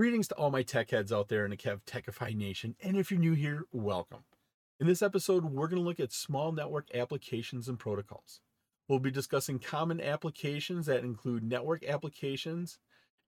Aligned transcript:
Greetings 0.00 0.28
to 0.28 0.34
all 0.36 0.50
my 0.50 0.62
tech 0.62 0.92
heads 0.92 1.12
out 1.12 1.28
there 1.28 1.44
in 1.44 1.50
the 1.50 1.58
KevTechify 1.58 2.34
Nation, 2.34 2.74
and 2.82 2.96
if 2.96 3.10
you're 3.10 3.20
new 3.20 3.34
here, 3.34 3.64
welcome. 3.70 4.24
In 4.80 4.86
this 4.86 5.02
episode, 5.02 5.44
we're 5.44 5.68
going 5.68 5.82
to 5.82 5.86
look 5.86 6.00
at 6.00 6.10
small 6.10 6.52
network 6.52 6.88
applications 6.94 7.68
and 7.68 7.78
protocols. 7.78 8.40
We'll 8.88 8.98
be 8.98 9.10
discussing 9.10 9.58
common 9.58 10.00
applications 10.00 10.86
that 10.86 11.04
include 11.04 11.42
network 11.42 11.84
applications 11.84 12.78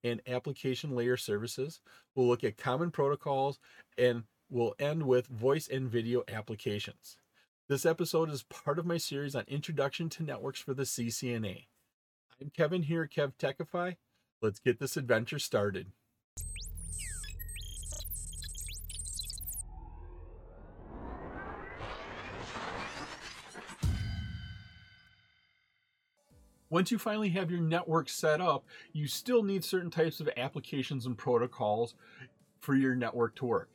and 0.03 0.22
application 0.27 0.96
layer 0.96 1.19
services. 1.19 1.82
We'll 2.14 2.27
look 2.27 2.43
at 2.43 2.57
common 2.57 2.91
protocols 2.91 3.59
and 3.98 4.23
we'll 4.48 4.75
end 4.79 5.02
with 5.02 5.27
voice 5.27 5.68
and 5.68 5.91
video 5.91 6.23
applications. 6.27 7.18
This 7.68 7.84
episode 7.84 8.30
is 8.30 8.45
part 8.45 8.79
of 8.79 8.86
my 8.86 8.96
series 8.96 9.34
on 9.34 9.45
Introduction 9.46 10.09
to 10.09 10.23
Networks 10.23 10.61
for 10.61 10.73
the 10.73 10.84
CCNA. 10.84 11.66
I'm 12.41 12.48
Kevin 12.48 12.84
here 12.84 13.02
at 13.02 13.11
KevTechify. 13.11 13.96
Let's 14.41 14.59
get 14.59 14.80
this 14.80 14.96
adventure 14.96 15.39
started. 15.39 15.89
Once 26.73 26.90
you 26.90 26.96
finally 26.96 27.29
have 27.29 27.50
your 27.50 27.61
network 27.61 28.09
set 28.09 28.40
up, 28.40 28.64
you 28.95 29.07
still 29.07 29.43
need 29.43 29.63
certain 29.63 29.90
types 29.90 30.21
of 30.21 30.31
applications 30.39 31.04
and 31.04 31.18
protocols 31.18 31.95
for 32.61 32.75
your 32.75 32.95
network 32.95 33.37
to 33.37 33.45
work. 33.45 33.69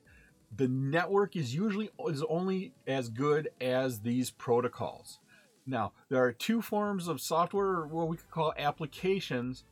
The 0.55 0.67
network 0.67 1.35
is 1.35 1.53
usually 1.53 1.91
is 2.07 2.23
only 2.27 2.73
as 2.87 3.09
good 3.09 3.49
as 3.61 3.99
these 3.99 4.31
protocols. 4.31 5.19
Now, 5.67 5.91
there 6.09 6.23
are 6.23 6.31
two 6.31 6.63
forms 6.63 7.07
of 7.07 7.21
software, 7.21 7.67
or 7.67 7.85
what 7.85 8.07
we 8.07 8.17
could 8.17 8.31
call 8.31 8.51
applications, 8.57 9.63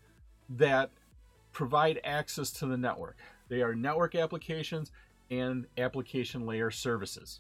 that 0.48 0.92
provide 1.56 2.02
access 2.04 2.52
to 2.52 2.66
the 2.66 2.78
network. 2.78 3.18
They 3.48 3.62
are 3.62 3.74
network 3.74 4.14
applications 4.14 4.92
and 5.32 5.66
application 5.78 6.46
layer 6.46 6.70
services. 6.70 7.40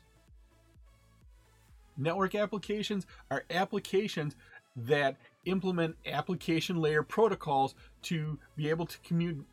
Network 1.97 2.33
applications 2.33 3.05
are 3.30 3.44
applications 3.49 4.38
that 4.77 5.17
implement 5.44 5.97
application 6.05 6.77
layer 6.77 7.03
protocols 7.03 7.75
to 8.03 8.39
be 8.55 8.69
able 8.69 8.85
to 8.85 8.97
commun- 8.99 9.45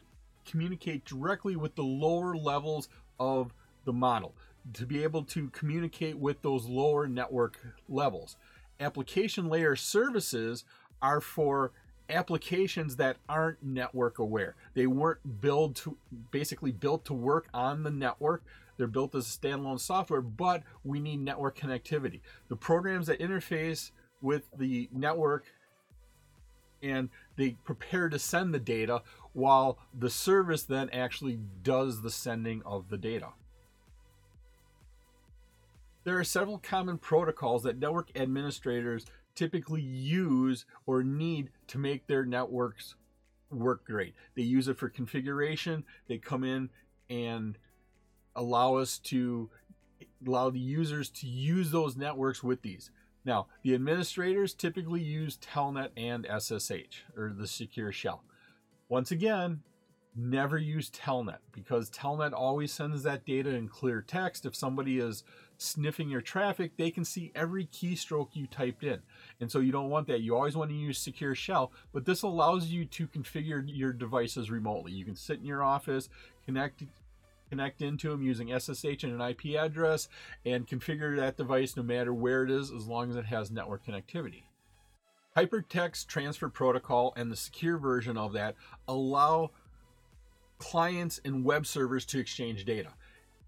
communicate 0.46 1.04
directly 1.04 1.56
with 1.56 1.74
the 1.74 1.82
lower 1.82 2.36
levels 2.36 2.88
of 3.18 3.52
the 3.84 3.92
model, 3.92 4.32
to 4.74 4.86
be 4.86 5.02
able 5.02 5.24
to 5.24 5.48
communicate 5.50 6.16
with 6.16 6.40
those 6.42 6.66
lower 6.66 7.08
network 7.08 7.58
levels. 7.88 8.36
Application 8.78 9.48
layer 9.48 9.74
services 9.74 10.64
are 11.00 11.20
for 11.20 11.72
applications 12.08 12.96
that 12.96 13.16
aren't 13.28 13.62
network 13.62 14.18
aware. 14.18 14.54
They 14.74 14.86
weren't 14.86 15.40
built 15.40 15.76
to 15.76 15.96
basically 16.30 16.72
built 16.72 17.04
to 17.06 17.14
work 17.14 17.48
on 17.54 17.82
the 17.82 17.90
network. 17.90 18.42
They're 18.76 18.86
built 18.86 19.14
as 19.14 19.26
standalone 19.26 19.80
software, 19.80 20.20
but 20.20 20.62
we 20.84 21.00
need 21.00 21.20
network 21.20 21.58
connectivity. 21.58 22.20
The 22.48 22.56
programs 22.56 23.06
that 23.06 23.20
interface 23.20 23.90
with 24.20 24.42
the 24.56 24.88
network 24.92 25.44
and 26.82 27.08
they 27.36 27.56
prepare 27.64 28.08
to 28.08 28.18
send 28.18 28.52
the 28.52 28.58
data 28.58 29.02
while 29.32 29.78
the 29.96 30.10
service 30.10 30.64
then 30.64 30.90
actually 30.90 31.38
does 31.62 32.02
the 32.02 32.10
sending 32.10 32.62
of 32.66 32.88
the 32.88 32.98
data. 32.98 33.28
There 36.04 36.18
are 36.18 36.24
several 36.24 36.58
common 36.58 36.98
protocols 36.98 37.62
that 37.62 37.78
network 37.78 38.10
administrators 38.16 39.06
typically 39.34 39.82
use 39.82 40.64
or 40.86 41.02
need 41.02 41.50
to 41.68 41.78
make 41.78 42.06
their 42.06 42.24
networks 42.24 42.94
work 43.50 43.84
great. 43.86 44.14
They 44.34 44.42
use 44.42 44.68
it 44.68 44.78
for 44.78 44.88
configuration, 44.88 45.84
they 46.08 46.18
come 46.18 46.44
in 46.44 46.70
and 47.10 47.58
allow 48.34 48.76
us 48.76 48.98
to 48.98 49.50
allow 50.26 50.50
the 50.50 50.58
users 50.58 51.10
to 51.10 51.26
use 51.26 51.70
those 51.70 51.96
networks 51.96 52.42
with 52.42 52.62
these. 52.62 52.90
Now, 53.24 53.46
the 53.62 53.74
administrators 53.74 54.54
typically 54.54 55.00
use 55.00 55.38
Telnet 55.38 55.90
and 55.96 56.26
SSH, 56.26 57.04
or 57.16 57.32
the 57.36 57.46
secure 57.46 57.92
shell. 57.92 58.24
Once 58.88 59.10
again, 59.10 59.62
never 60.14 60.58
use 60.58 60.90
Telnet 60.90 61.38
because 61.52 61.90
Telnet 61.90 62.32
always 62.32 62.72
sends 62.72 63.02
that 63.02 63.24
data 63.24 63.50
in 63.50 63.68
clear 63.68 64.02
text. 64.02 64.44
If 64.44 64.54
somebody 64.54 64.98
is 64.98 65.24
sniffing 65.56 66.08
your 66.08 66.20
traffic, 66.20 66.76
they 66.76 66.90
can 66.90 67.04
see 67.04 67.32
every 67.34 67.66
keystroke 67.66 68.28
you 68.34 68.46
typed 68.46 68.84
in. 68.84 69.00
And 69.40 69.50
so 69.50 69.60
you 69.60 69.72
don't 69.72 69.90
want 69.90 70.06
that. 70.08 70.20
You 70.20 70.36
always 70.36 70.56
want 70.56 70.70
to 70.70 70.76
use 70.76 70.98
secure 70.98 71.34
shell, 71.34 71.72
but 71.92 72.04
this 72.04 72.22
allows 72.22 72.66
you 72.66 72.84
to 72.86 73.06
configure 73.06 73.62
your 73.66 73.92
devices 73.92 74.50
remotely. 74.50 74.92
You 74.92 75.04
can 75.04 75.16
sit 75.16 75.38
in 75.38 75.46
your 75.46 75.62
office, 75.62 76.08
connect 76.44 76.82
connect 77.48 77.82
into 77.82 78.08
them 78.08 78.22
using 78.22 78.48
SSH 78.48 79.04
and 79.04 79.20
an 79.20 79.20
IP 79.20 79.56
address 79.60 80.08
and 80.46 80.66
configure 80.66 81.16
that 81.18 81.36
device 81.36 81.76
no 81.76 81.82
matter 81.82 82.14
where 82.14 82.44
it 82.44 82.50
is 82.50 82.70
as 82.70 82.86
long 82.86 83.10
as 83.10 83.16
it 83.16 83.26
has 83.26 83.50
network 83.50 83.84
connectivity. 83.84 84.44
Hypertext 85.36 86.06
Transfer 86.06 86.48
Protocol 86.48 87.12
and 87.14 87.30
the 87.30 87.36
secure 87.36 87.76
version 87.76 88.16
of 88.16 88.32
that 88.32 88.54
allow 88.88 89.50
clients 90.62 91.20
and 91.24 91.44
web 91.44 91.66
servers 91.66 92.04
to 92.06 92.20
exchange 92.20 92.64
data. 92.64 92.90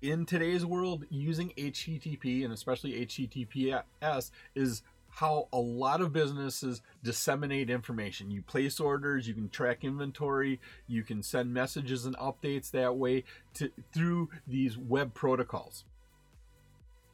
In 0.02 0.26
today's 0.26 0.66
world, 0.66 1.04
using 1.10 1.52
HTTP 1.56 2.44
and 2.44 2.52
especially 2.52 3.06
HTTPS 3.06 4.32
is 4.56 4.82
how 5.10 5.46
a 5.52 5.58
lot 5.58 6.00
of 6.00 6.12
businesses 6.12 6.82
disseminate 7.04 7.70
information. 7.70 8.32
You 8.32 8.42
place 8.42 8.80
orders, 8.80 9.28
you 9.28 9.34
can 9.34 9.48
track 9.48 9.84
inventory, 9.84 10.60
you 10.88 11.04
can 11.04 11.22
send 11.22 11.54
messages 11.54 12.04
and 12.04 12.16
updates 12.16 12.72
that 12.72 12.96
way 12.96 13.22
to, 13.54 13.70
through 13.92 14.28
these 14.48 14.76
web 14.76 15.14
protocols. 15.14 15.84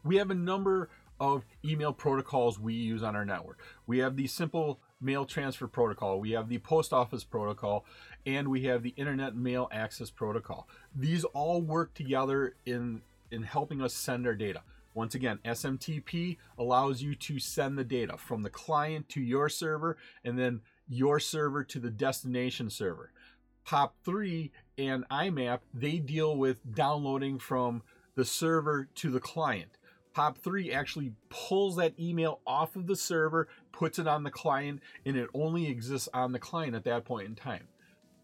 We 0.03 0.17
have 0.17 0.31
a 0.31 0.35
number 0.35 0.89
of 1.21 1.45
email 1.63 1.93
protocols 1.93 2.59
we 2.59 2.73
use 2.73 3.03
on 3.03 3.15
our 3.15 3.27
network. 3.27 3.59
We 3.87 3.99
have 3.99 4.17
the 4.17 4.29
simple 4.29 4.81
mail 5.01 5.25
transfer 5.25 5.67
protocol, 5.67 6.21
we 6.21 6.33
have 6.33 6.49
the 6.49 6.59
post 6.59 6.93
office 6.93 7.25
protocol, 7.25 7.85
and 8.27 8.49
we 8.49 8.65
have 8.65 8.83
the 8.83 8.95
internet 8.97 9.35
mail 9.35 9.69
access 9.73 10.11
protocol. 10.11 10.69
These 10.95 11.25
all 11.25 11.63
work 11.63 11.95
together 11.95 12.55
in 12.67 13.03
in 13.31 13.45
helping 13.45 13.81
us 13.81 13.95
send 13.95 14.27
our 14.27 14.35
data. 14.35 14.63
Once 14.93 15.15
again, 15.15 15.39
SMTP 15.45 16.37
allows 16.59 17.01
you 17.01 17.15
to 17.15 17.39
send 17.39 17.79
the 17.79 17.85
data 17.85 18.17
from 18.17 18.43
the 18.43 18.51
client 18.51 19.09
to 19.09 19.21
your 19.21 19.49
server 19.49 19.97
and 20.25 20.37
then 20.37 20.61
your 20.89 21.21
server 21.21 21.63
to 21.63 21.79
the 21.79 21.91
destination 21.91 22.69
server. 22.69 23.13
POP3 23.67 24.51
and 24.79 25.09
IMAP, 25.09 25.61
they 25.73 25.99
deal 25.99 26.37
with 26.37 26.75
downloading 26.75 27.39
from 27.39 27.83
the 28.17 28.25
server 28.25 28.89
to 28.97 29.11
the 29.11 29.21
client. 29.21 29.71
POP3 30.15 30.75
actually 30.75 31.13
pulls 31.29 31.77
that 31.77 31.99
email 31.99 32.41
off 32.45 32.75
of 32.75 32.89
the 32.89 32.97
server, 32.97 33.47
puts 33.73 33.99
it 33.99 34.07
on 34.07 34.25
the 34.25 34.31
client, 34.31 34.81
and 35.05 35.17
it 35.17 35.29
only 35.35 35.69
exists 35.69 36.09
on 36.13 36.33
the 36.33 36.39
client 36.39 36.75
at 36.75 36.85
that 36.85 37.05
point 37.05 37.29
in 37.29 37.35
time. 37.35 37.69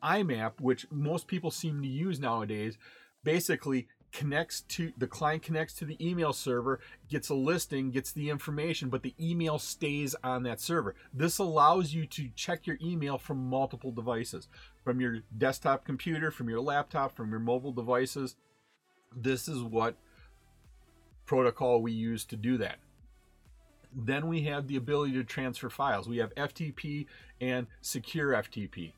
IMAP, 0.03 0.61
which 0.61 0.87
most 0.91 1.27
people 1.27 1.51
seem 1.51 1.83
to 1.83 1.89
use 1.89 2.21
nowadays, 2.21 2.79
basically 3.25 3.89
connects 4.13 4.63
to 4.63 4.93
the 4.97 5.07
client 5.07 5.43
connects 5.43 5.75
to 5.75 5.85
the 5.85 5.97
email 6.01 6.33
server 6.33 6.81
gets 7.09 7.29
a 7.29 7.35
listing 7.35 7.91
gets 7.91 8.13
the 8.13 8.31
information 8.31 8.89
but 8.89 9.03
the 9.03 9.15
email 9.21 9.59
stays 9.59 10.15
on 10.23 10.43
that 10.45 10.61
server. 10.61 10.95
This 11.13 11.39
allows 11.39 11.93
you 11.93 12.07
to 12.07 12.31
check 12.35 12.67
your 12.67 12.79
email 12.81 13.19
from 13.19 13.51
multiple 13.51 13.91
devices 13.91 14.49
from 14.85 15.01
your 15.01 15.19
desktop 15.37 15.85
computer 15.85 16.31
from 16.31 16.49
your 16.49 16.61
laptop 16.61 17.15
from 17.15 17.31
your 17.31 17.41
mobile 17.41 17.73
devices. 17.73 18.37
This 19.15 19.49
is 19.49 19.63
what 19.63 19.97
protocol 21.27 21.83
we 21.83 21.93
use 21.93 22.25
to 22.27 22.37
do 22.37 22.57
that 22.59 22.79
then 23.95 24.29
we 24.29 24.43
have 24.43 24.67
the 24.67 24.77
ability 24.77 25.13
to 25.15 25.25
transfer 25.25 25.71
files. 25.71 26.09
We 26.09 26.19
have 26.19 26.35
ftp 26.35 27.07
and 27.41 27.67
secure 27.81 28.33
ftp 28.33 28.93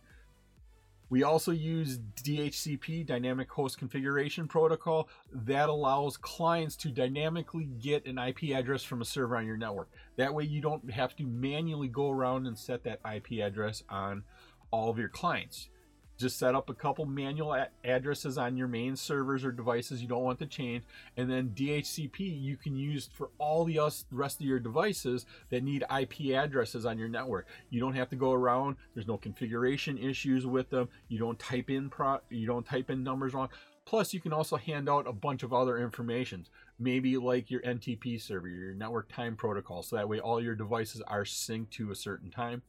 we 1.10 1.22
also 1.22 1.52
use 1.52 1.98
DHCP, 2.22 3.06
Dynamic 3.06 3.50
Host 3.50 3.78
Configuration 3.78 4.46
Protocol, 4.46 5.08
that 5.32 5.68
allows 5.68 6.16
clients 6.16 6.76
to 6.76 6.90
dynamically 6.90 7.64
get 7.64 8.06
an 8.06 8.18
IP 8.18 8.54
address 8.54 8.82
from 8.82 9.00
a 9.00 9.06
server 9.06 9.36
on 9.36 9.46
your 9.46 9.56
network. 9.56 9.88
That 10.16 10.34
way, 10.34 10.44
you 10.44 10.60
don't 10.60 10.90
have 10.90 11.16
to 11.16 11.24
manually 11.24 11.88
go 11.88 12.10
around 12.10 12.46
and 12.46 12.58
set 12.58 12.84
that 12.84 13.00
IP 13.10 13.40
address 13.40 13.82
on 13.88 14.24
all 14.70 14.90
of 14.90 14.98
your 14.98 15.08
clients 15.08 15.70
just 16.18 16.38
set 16.38 16.54
up 16.54 16.68
a 16.68 16.74
couple 16.74 17.06
manual 17.06 17.54
a- 17.54 17.68
addresses 17.84 18.36
on 18.36 18.56
your 18.56 18.68
main 18.68 18.96
servers 18.96 19.44
or 19.44 19.52
devices 19.52 20.02
you 20.02 20.08
don't 20.08 20.24
want 20.24 20.38
to 20.40 20.46
change. 20.46 20.84
And 21.16 21.30
then 21.30 21.50
dhcp 21.50 22.18
you 22.18 22.56
can 22.56 22.76
use 22.76 23.08
for 23.12 23.30
all 23.38 23.64
the 23.64 23.80
rest 24.10 24.40
of 24.40 24.46
your 24.46 24.58
devices 24.58 25.24
that 25.50 25.62
need 25.62 25.84
ip 25.98 26.20
addresses 26.34 26.84
on 26.84 26.98
your 26.98 27.08
network. 27.08 27.46
You 27.70 27.80
don't 27.80 27.94
have 27.94 28.10
to 28.10 28.16
go 28.16 28.32
around. 28.32 28.76
There's 28.94 29.06
no 29.06 29.16
configuration 29.16 29.96
issues 29.96 30.46
with 30.46 30.68
them. 30.70 30.88
You 31.08 31.18
don't 31.18 31.38
type 31.38 31.70
in 31.70 31.88
pro 31.88 32.18
you 32.28 32.46
don't 32.46 32.66
type 32.66 32.90
in 32.90 33.02
numbers 33.02 33.32
wrong. 33.32 33.48
Plus, 33.84 34.12
you 34.12 34.20
can 34.20 34.34
also 34.34 34.56
hand 34.56 34.86
out 34.86 35.08
a 35.08 35.12
bunch 35.14 35.42
of 35.42 35.54
other 35.54 35.78
information, 35.78 36.46
maybe 36.78 37.16
like 37.16 37.50
your 37.50 37.62
NTP 37.62 38.20
server, 38.20 38.46
your 38.46 38.74
network 38.74 39.10
time 39.10 39.34
protocol, 39.34 39.82
so 39.82 39.96
that 39.96 40.06
way 40.06 40.20
all 40.20 40.42
your 40.42 40.54
devices 40.54 41.00
are 41.08 41.24
synced 41.24 41.70
to 41.70 41.90
a 41.90 41.94
certain 41.94 42.30
time. 42.30 42.60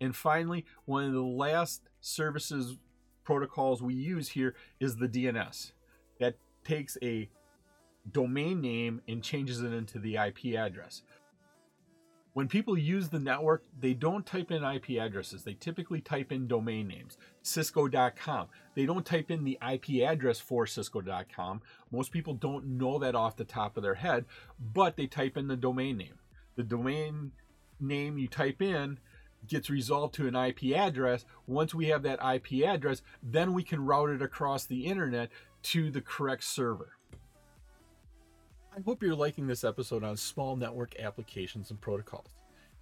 And 0.00 0.16
finally, 0.16 0.64
one 0.86 1.04
of 1.04 1.12
the 1.12 1.20
last 1.20 1.82
services 2.00 2.78
protocols 3.24 3.82
we 3.82 3.94
use 3.94 4.30
here 4.30 4.54
is 4.80 4.96
the 4.96 5.08
DNS. 5.08 5.72
That 6.20 6.36
takes 6.64 6.96
a 7.02 7.28
domain 8.10 8.60
name 8.60 9.00
and 9.08 9.22
changes 9.22 9.62
it 9.62 9.72
into 9.72 9.98
the 9.98 10.16
IP 10.16 10.56
address. 10.56 11.02
When 12.34 12.48
people 12.48 12.78
use 12.78 13.10
the 13.10 13.18
network, 13.18 13.64
they 13.78 13.92
don't 13.92 14.24
type 14.24 14.50
in 14.50 14.64
IP 14.64 14.98
addresses. 14.98 15.44
They 15.44 15.52
typically 15.52 16.00
type 16.00 16.32
in 16.32 16.48
domain 16.48 16.88
names. 16.88 17.18
Cisco.com. 17.42 18.48
They 18.74 18.86
don't 18.86 19.04
type 19.04 19.30
in 19.30 19.44
the 19.44 19.58
IP 19.70 20.02
address 20.02 20.40
for 20.40 20.66
Cisco.com. 20.66 21.60
Most 21.90 22.10
people 22.10 22.32
don't 22.32 22.78
know 22.78 22.98
that 23.00 23.14
off 23.14 23.36
the 23.36 23.44
top 23.44 23.76
of 23.76 23.82
their 23.82 23.96
head, 23.96 24.24
but 24.72 24.96
they 24.96 25.06
type 25.06 25.36
in 25.36 25.46
the 25.46 25.56
domain 25.56 25.98
name. 25.98 26.14
The 26.56 26.62
domain 26.62 27.32
name 27.78 28.16
you 28.16 28.28
type 28.28 28.62
in 28.62 28.98
gets 29.46 29.70
resolved 29.70 30.14
to 30.14 30.26
an 30.26 30.36
IP 30.36 30.76
address. 30.76 31.24
Once 31.46 31.74
we 31.74 31.86
have 31.86 32.02
that 32.02 32.20
IP 32.22 32.64
address, 32.64 33.02
then 33.22 33.52
we 33.52 33.62
can 33.62 33.84
route 33.84 34.10
it 34.10 34.22
across 34.22 34.64
the 34.64 34.86
internet 34.86 35.30
to 35.62 35.90
the 35.90 36.00
correct 36.00 36.44
server. 36.44 36.96
I 38.74 38.80
hope 38.84 39.02
you're 39.02 39.14
liking 39.14 39.46
this 39.46 39.64
episode 39.64 40.02
on 40.02 40.16
small 40.16 40.56
network 40.56 40.98
applications 40.98 41.70
and 41.70 41.80
protocols. 41.80 42.30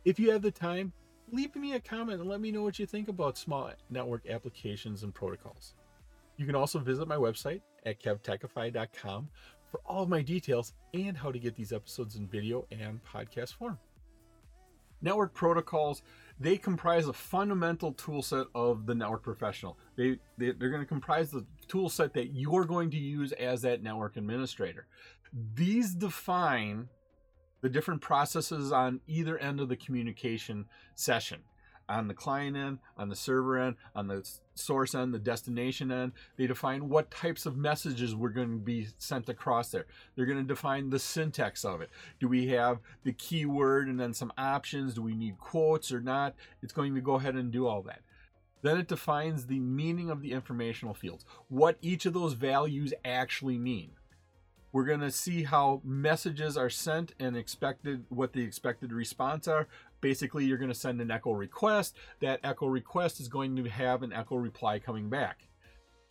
If 0.04 0.20
you 0.20 0.30
have 0.30 0.42
the 0.42 0.50
time, 0.50 0.92
leave 1.32 1.54
me 1.56 1.74
a 1.74 1.80
comment 1.80 2.20
and 2.20 2.28
let 2.28 2.40
me 2.40 2.52
know 2.52 2.62
what 2.62 2.78
you 2.78 2.86
think 2.86 3.08
about 3.08 3.36
small 3.36 3.72
network 3.90 4.28
applications 4.28 5.02
and 5.02 5.14
protocols. 5.14 5.74
You 6.36 6.46
can 6.46 6.54
also 6.54 6.78
visit 6.78 7.08
my 7.08 7.16
website 7.16 7.60
at 7.84 8.00
kevtechify.com 8.00 9.28
for 9.70 9.80
all 9.84 10.02
of 10.02 10.08
my 10.08 10.22
details 10.22 10.72
and 10.94 11.16
how 11.16 11.30
to 11.30 11.38
get 11.38 11.54
these 11.54 11.72
episodes 11.72 12.16
in 12.16 12.26
video 12.26 12.66
and 12.70 13.00
podcast 13.04 13.54
form. 13.54 13.78
Network 15.02 15.32
protocols, 15.34 16.02
they 16.40 16.56
comprise 16.56 17.06
a 17.06 17.12
fundamental 17.12 17.92
tool 17.92 18.22
set 18.22 18.46
of 18.54 18.86
the 18.86 18.94
network 18.94 19.22
professional. 19.22 19.78
They, 19.96 20.18
they, 20.38 20.52
they're 20.52 20.70
going 20.70 20.82
to 20.82 20.86
comprise 20.86 21.30
the 21.30 21.44
tool 21.68 21.90
set 21.90 22.14
that 22.14 22.34
you're 22.34 22.64
going 22.64 22.90
to 22.92 22.96
use 22.96 23.32
as 23.32 23.60
that 23.62 23.82
network 23.82 24.16
administrator. 24.16 24.86
These 25.54 25.94
define 25.94 26.88
the 27.60 27.68
different 27.68 28.00
processes 28.00 28.72
on 28.72 29.00
either 29.06 29.36
end 29.36 29.60
of 29.60 29.68
the 29.68 29.76
communication 29.76 30.64
session 30.94 31.40
on 31.90 32.08
the 32.08 32.14
client 32.14 32.56
end, 32.56 32.78
on 32.96 33.08
the 33.08 33.16
server 33.16 33.58
end, 33.58 33.76
on 33.94 34.06
the 34.06 34.26
source 34.54 34.94
end, 34.94 35.12
the 35.12 35.18
destination 35.18 35.90
end. 35.90 36.12
They 36.36 36.46
define 36.46 36.88
what 36.88 37.10
types 37.10 37.46
of 37.46 37.56
messages 37.56 38.14
we're 38.14 38.30
going 38.30 38.50
to 38.50 38.64
be 38.64 38.88
sent 38.98 39.28
across 39.28 39.70
there. 39.70 39.86
They're 40.14 40.26
going 40.26 40.38
to 40.38 40.44
define 40.44 40.90
the 40.90 40.98
syntax 40.98 41.64
of 41.64 41.80
it. 41.80 41.90
Do 42.20 42.28
we 42.28 42.48
have 42.48 42.78
the 43.02 43.12
keyword 43.12 43.88
and 43.88 43.98
then 43.98 44.14
some 44.14 44.32
options? 44.38 44.94
Do 44.94 45.02
we 45.02 45.14
need 45.14 45.38
quotes 45.38 45.92
or 45.92 46.00
not? 46.00 46.34
It's 46.62 46.72
going 46.72 46.94
to 46.94 47.00
go 47.00 47.14
ahead 47.14 47.34
and 47.34 47.50
do 47.50 47.66
all 47.66 47.82
that. 47.82 48.00
Then 48.62 48.78
it 48.78 48.88
defines 48.88 49.46
the 49.46 49.58
meaning 49.58 50.10
of 50.10 50.20
the 50.20 50.32
informational 50.32 50.94
fields, 50.94 51.24
what 51.48 51.78
each 51.80 52.04
of 52.06 52.12
those 52.12 52.34
values 52.34 52.92
actually 53.04 53.58
mean. 53.58 53.92
We're 54.72 54.84
going 54.84 55.00
to 55.00 55.10
see 55.10 55.42
how 55.42 55.80
messages 55.84 56.56
are 56.56 56.70
sent 56.70 57.12
and 57.18 57.36
expected 57.36 58.04
what 58.08 58.32
the 58.32 58.42
expected 58.42 58.92
response 58.92 59.48
are. 59.48 59.66
Basically, 60.00 60.44
you're 60.44 60.58
going 60.58 60.70
to 60.70 60.74
send 60.74 61.00
an 61.00 61.10
echo 61.10 61.32
request. 61.32 61.96
That 62.20 62.40
echo 62.42 62.66
request 62.66 63.20
is 63.20 63.28
going 63.28 63.56
to 63.56 63.64
have 63.64 64.02
an 64.02 64.12
echo 64.12 64.36
reply 64.36 64.78
coming 64.78 65.08
back. 65.08 65.46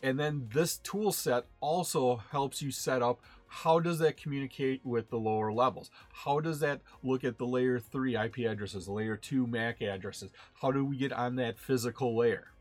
And 0.02 0.18
then 0.18 0.48
this 0.52 0.78
tool 0.78 1.12
set 1.12 1.44
also 1.60 2.22
helps 2.30 2.62
you 2.62 2.70
set 2.70 3.02
up 3.02 3.20
how 3.52 3.80
does 3.80 3.98
that 3.98 4.16
communicate 4.16 4.80
with 4.84 5.10
the 5.10 5.18
lower 5.18 5.52
levels? 5.52 5.90
How 6.12 6.38
does 6.38 6.60
that 6.60 6.80
look 7.02 7.24
at 7.24 7.36
the 7.36 7.46
layer 7.46 7.80
3 7.80 8.16
IP 8.16 8.38
addresses, 8.38 8.88
layer 8.88 9.16
2 9.16 9.46
MAC 9.48 9.82
addresses? 9.82 10.30
How 10.54 10.70
do 10.70 10.84
we 10.84 10.96
get 10.96 11.12
on 11.12 11.34
that 11.36 11.58
physical 11.58 12.16
layer? 12.16 12.52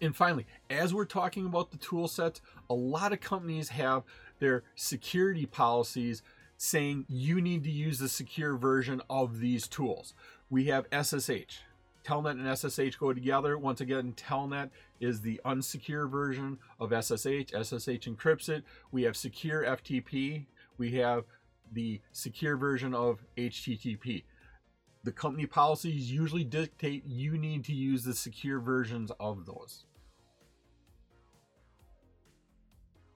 And 0.00 0.16
finally, 0.16 0.46
as 0.70 0.94
we're 0.94 1.04
talking 1.04 1.44
about 1.44 1.70
the 1.70 1.76
tool 1.76 2.08
sets, 2.08 2.40
a 2.70 2.74
lot 2.74 3.12
of 3.12 3.20
companies 3.20 3.68
have 3.68 4.02
their 4.38 4.62
security 4.74 5.44
policies 5.44 6.22
saying 6.62 7.06
you 7.08 7.40
need 7.40 7.64
to 7.64 7.70
use 7.70 7.98
the 7.98 8.08
secure 8.08 8.54
version 8.54 9.00
of 9.08 9.40
these 9.40 9.66
tools. 9.66 10.12
We 10.50 10.66
have 10.66 10.84
SSH. 10.92 11.62
Telnet 12.04 12.32
and 12.32 12.58
SSH 12.58 12.98
go 12.98 13.14
together. 13.14 13.56
Once 13.56 13.80
again, 13.80 14.12
Telnet 14.12 14.68
is 15.00 15.22
the 15.22 15.40
unsecure 15.46 16.10
version 16.10 16.58
of 16.78 16.90
SSH. 16.90 17.48
SSH 17.48 18.06
encrypts 18.06 18.50
it. 18.50 18.64
We 18.92 19.04
have 19.04 19.16
secure 19.16 19.64
FTP. 19.64 20.44
We 20.76 20.92
have 20.96 21.24
the 21.72 22.02
secure 22.12 22.58
version 22.58 22.92
of 22.92 23.24
HTTP. 23.38 24.24
The 25.02 25.12
company 25.12 25.46
policies 25.46 26.12
usually 26.12 26.44
dictate 26.44 27.06
you 27.06 27.38
need 27.38 27.64
to 27.64 27.72
use 27.72 28.04
the 28.04 28.14
secure 28.14 28.60
versions 28.60 29.10
of 29.18 29.46
those. 29.46 29.86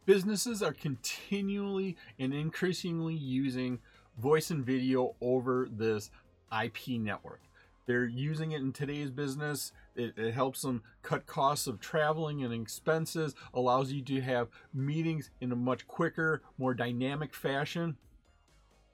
Businesses 0.06 0.62
are 0.62 0.72
continually 0.72 1.96
and 2.18 2.32
increasingly 2.32 3.14
using 3.14 3.80
voice 4.18 4.50
and 4.50 4.64
video 4.64 5.14
over 5.20 5.68
this 5.70 6.10
IP 6.52 7.00
network. 7.00 7.40
They're 7.86 8.06
using 8.06 8.52
it 8.52 8.62
in 8.62 8.72
today's 8.72 9.10
business. 9.10 9.72
It, 9.94 10.14
it, 10.16 10.32
helps 10.32 10.62
them 10.62 10.82
cut 11.02 11.26
costs 11.26 11.66
of 11.66 11.80
traveling 11.80 12.42
and 12.42 12.52
expenses, 12.52 13.34
allows 13.52 13.92
you 13.92 14.02
to 14.02 14.20
have 14.22 14.48
meetings 14.72 15.30
in 15.40 15.52
a 15.52 15.56
much 15.56 15.86
quicker, 15.86 16.42
more 16.56 16.74
dynamic 16.74 17.34
fashion. 17.34 17.96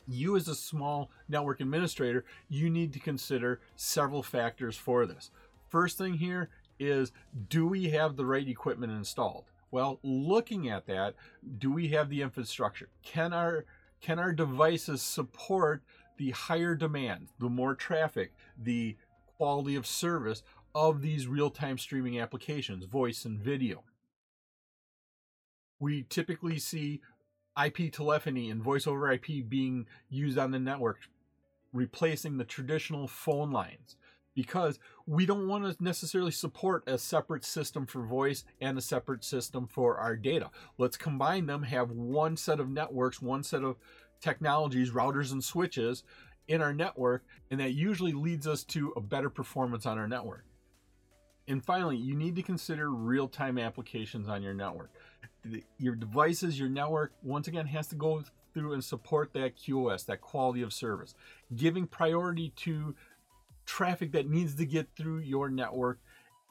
You, 0.08 0.36
as 0.36 0.48
a 0.48 0.56
small 0.56 1.10
network 1.28 1.60
administrator, 1.60 2.24
you 2.48 2.68
need 2.68 2.92
to 2.94 2.98
consider 2.98 3.60
several 3.76 4.24
factors 4.24 4.76
for 4.76 5.06
this. 5.06 5.30
First 5.68 5.96
thing 5.96 6.14
here 6.14 6.50
is 6.80 7.12
do 7.48 7.66
we 7.66 7.90
have 7.90 8.16
the 8.16 8.26
right 8.26 8.48
equipment 8.48 8.92
installed? 8.92 9.49
Well, 9.70 10.00
looking 10.02 10.68
at 10.68 10.86
that, 10.86 11.14
do 11.58 11.70
we 11.70 11.88
have 11.88 12.08
the 12.08 12.22
infrastructure? 12.22 12.88
Can 13.02 13.32
our 13.32 13.64
can 14.00 14.18
our 14.18 14.32
devices 14.32 15.02
support 15.02 15.82
the 16.16 16.30
higher 16.30 16.74
demand, 16.74 17.28
the 17.38 17.50
more 17.50 17.74
traffic, 17.74 18.32
the 18.56 18.96
quality 19.36 19.76
of 19.76 19.86
service 19.86 20.42
of 20.74 21.02
these 21.02 21.26
real-time 21.26 21.76
streaming 21.76 22.18
applications, 22.18 22.86
voice 22.86 23.26
and 23.26 23.38
video? 23.38 23.84
We 25.78 26.06
typically 26.08 26.58
see 26.58 27.02
IP 27.62 27.92
telephony 27.92 28.50
and 28.50 28.62
voice 28.62 28.86
over 28.86 29.12
IP 29.12 29.48
being 29.48 29.86
used 30.08 30.38
on 30.38 30.50
the 30.50 30.58
network, 30.58 31.00
replacing 31.72 32.38
the 32.38 32.44
traditional 32.44 33.06
phone 33.06 33.50
lines 33.50 33.96
because 34.34 34.78
we 35.06 35.26
don't 35.26 35.48
want 35.48 35.64
to 35.64 35.82
necessarily 35.82 36.30
support 36.30 36.84
a 36.86 36.98
separate 36.98 37.44
system 37.44 37.86
for 37.86 38.02
voice 38.04 38.44
and 38.60 38.78
a 38.78 38.82
separate 38.82 39.24
system 39.24 39.66
for 39.66 39.98
our 39.98 40.16
data. 40.16 40.50
Let's 40.78 40.96
combine 40.96 41.46
them, 41.46 41.62
have 41.64 41.90
one 41.90 42.36
set 42.36 42.60
of 42.60 42.68
networks, 42.68 43.20
one 43.20 43.42
set 43.42 43.62
of 43.62 43.76
technologies, 44.20 44.90
routers 44.90 45.32
and 45.32 45.42
switches 45.42 46.04
in 46.48 46.60
our 46.60 46.72
network, 46.72 47.24
and 47.50 47.60
that 47.60 47.74
usually 47.74 48.12
leads 48.12 48.46
us 48.46 48.64
to 48.64 48.92
a 48.96 49.00
better 49.00 49.30
performance 49.30 49.86
on 49.86 49.98
our 49.98 50.08
network. 50.08 50.44
And 51.48 51.64
finally, 51.64 51.96
you 51.96 52.14
need 52.14 52.36
to 52.36 52.42
consider 52.42 52.90
real 52.90 53.28
time 53.28 53.58
applications 53.58 54.28
on 54.28 54.42
your 54.42 54.54
network. 54.54 54.90
Your 55.78 55.94
devices, 55.94 56.58
your 56.58 56.68
network, 56.68 57.12
once 57.22 57.48
again, 57.48 57.66
has 57.66 57.88
to 57.88 57.96
go 57.96 58.22
through 58.52 58.72
and 58.72 58.84
support 58.84 59.32
that 59.32 59.56
QoS, 59.56 60.06
that 60.06 60.20
quality 60.20 60.62
of 60.62 60.72
service, 60.72 61.14
giving 61.54 61.86
priority 61.86 62.52
to 62.56 62.94
traffic 63.70 64.10
that 64.10 64.28
needs 64.28 64.56
to 64.56 64.66
get 64.66 64.88
through 64.96 65.20
your 65.20 65.48
network 65.48 66.00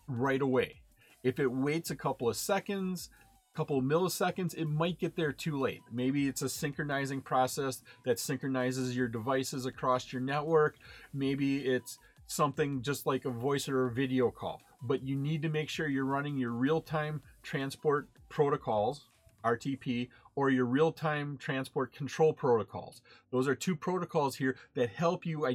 right 0.07 0.41
away. 0.41 0.81
If 1.21 1.37
it 1.37 1.51
waits 1.51 1.89
a 1.89 1.95
couple 1.95 2.29
of 2.29 2.37
seconds, 2.37 3.09
a 3.53 3.57
couple 3.57 3.77
of 3.77 3.83
milliseconds, 3.83 4.57
it 4.57 4.69
might 4.69 4.99
get 4.99 5.17
there 5.17 5.33
too 5.33 5.59
late. 5.59 5.81
Maybe 5.91 6.29
it's 6.29 6.41
a 6.41 6.47
synchronizing 6.47 7.19
process 7.19 7.83
that 8.05 8.19
synchronizes 8.19 8.95
your 8.95 9.09
devices 9.09 9.65
across 9.65 10.13
your 10.13 10.21
network. 10.21 10.77
Maybe 11.13 11.65
it's 11.65 11.99
something 12.25 12.81
just 12.81 13.05
like 13.05 13.25
a 13.25 13.29
voice 13.29 13.67
or 13.67 13.87
a 13.87 13.91
video 13.91 14.31
call. 14.31 14.61
But 14.81 15.03
you 15.03 15.17
need 15.17 15.41
to 15.41 15.49
make 15.49 15.67
sure 15.67 15.89
you're 15.89 16.05
running 16.05 16.37
your 16.37 16.51
real 16.51 16.79
time 16.79 17.21
transport 17.43 18.07
protocols, 18.29 19.09
RTP, 19.43 20.07
or 20.35 20.49
your 20.51 20.65
real 20.65 20.93
time 20.93 21.35
transport 21.37 21.93
control 21.93 22.31
protocols. 22.31 23.01
Those 23.29 23.49
are 23.49 23.55
two 23.55 23.75
protocols 23.75 24.37
here 24.37 24.55
that 24.75 24.89
help 24.91 25.25
you 25.25 25.45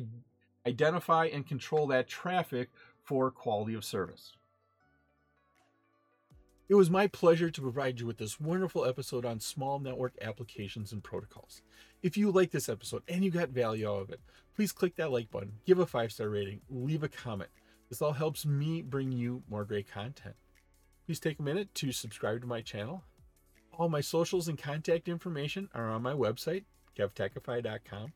identify 0.66 1.26
and 1.26 1.47
control 1.47 1.87
that 1.88 2.09
traffic 2.09 2.71
for 3.02 3.30
quality 3.30 3.75
of 3.75 3.85
service. 3.85 4.33
It 6.66 6.76
was 6.76 6.88
my 6.88 7.06
pleasure 7.06 7.50
to 7.50 7.61
provide 7.61 8.00
you 8.00 8.06
with 8.06 8.16
this 8.16 8.40
wonderful 8.40 8.87
episode 8.87 9.26
on 9.26 9.38
small 9.38 9.78
network 9.78 10.14
applications 10.23 10.92
and 10.92 11.04
protocols. 11.04 11.61
If 12.02 12.16
you 12.16 12.30
like 12.30 12.52
this 12.52 12.71
episode 12.71 13.02
and 13.06 13.23
you 13.23 13.30
got 13.30 13.50
value 13.50 13.88
out 13.88 14.00
of 14.00 14.11
it, 14.11 14.21
please 14.56 14.73
click 14.73 14.97
that 14.97 15.12
like 15.12 15.30
button, 15.30 15.52
give 15.66 15.78
a 15.78 15.87
five 15.87 16.11
star 16.11 16.30
rating, 16.30 16.62
leave 16.71 17.02
a 17.02 17.09
comment. 17.09 17.50
This 17.90 18.00
all 18.00 18.12
helps 18.12 18.47
me 18.47 18.80
bring 18.80 19.12
you 19.12 19.42
more 19.49 19.64
great 19.64 19.90
content. 19.90 20.37
Please 21.04 21.21
take 21.21 21.38
a 21.38 21.42
minute 21.42 21.75
to 21.75 21.92
subscribe 21.92 22.40
to 22.40 22.47
my 22.47 22.62
channel. 22.62 23.04
All 23.78 23.90
my 23.90 24.00
socials 24.00 24.49
and 24.49 24.59
contact 24.59 25.06
information 25.06 25.68
are 25.75 25.90
on 25.90 26.00
my 26.02 26.14
website, 26.14 26.64
kevtechify.com. 26.99 28.12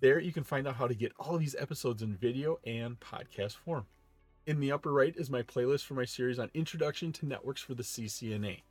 There 0.00 0.18
you 0.18 0.32
can 0.32 0.44
find 0.44 0.66
out 0.66 0.76
how 0.76 0.86
to 0.86 0.94
get 0.94 1.12
all 1.18 1.36
these 1.36 1.54
episodes 1.58 2.00
in 2.02 2.16
video 2.16 2.58
and 2.64 2.98
podcast 3.00 3.56
form. 3.56 3.84
In 4.46 4.58
the 4.58 4.72
upper 4.72 4.90
right 4.92 5.14
is 5.14 5.28
my 5.28 5.42
playlist 5.42 5.84
for 5.84 5.92
my 5.92 6.06
series 6.06 6.38
on 6.38 6.50
Introduction 6.54 7.12
to 7.12 7.26
Networks 7.26 7.60
for 7.60 7.74
the 7.74 7.82
CCNA. 7.82 8.62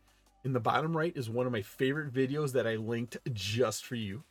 In 0.44 0.54
the 0.54 0.60
bottom 0.60 0.98
right 0.98 1.16
is 1.16 1.30
one 1.30 1.46
of 1.46 1.52
my 1.52 1.62
favorite 1.62 2.12
videos 2.12 2.54
that 2.54 2.66
I 2.66 2.78
linked 2.78 3.18
just 3.32 3.86
for 3.86 3.94
you. 3.94 4.24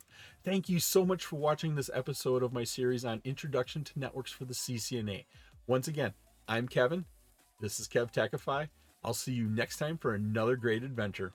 Thank 0.44 0.68
you 0.68 0.80
so 0.80 1.06
much 1.06 1.24
for 1.24 1.36
watching 1.36 1.76
this 1.76 1.90
episode 1.94 2.42
of 2.42 2.52
my 2.52 2.64
series 2.64 3.04
on 3.04 3.20
Introduction 3.24 3.84
to 3.84 3.98
Networks 3.98 4.32
for 4.32 4.44
the 4.44 4.54
CCNA. 4.54 5.26
Once 5.68 5.86
again, 5.86 6.14
I'm 6.48 6.66
Kevin. 6.66 7.04
This 7.60 7.78
is 7.78 7.86
KevTechify. 7.86 8.68
I'll 9.04 9.14
see 9.14 9.32
you 9.32 9.48
next 9.48 9.76
time 9.76 9.98
for 9.98 10.14
another 10.14 10.56
great 10.56 10.82
adventure. 10.82 11.32